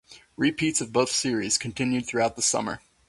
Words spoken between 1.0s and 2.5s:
series continued throughout the